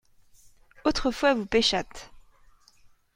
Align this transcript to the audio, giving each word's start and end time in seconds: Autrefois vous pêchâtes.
Autrefois 0.83 1.35
vous 1.35 1.45
pêchâtes. 1.45 2.09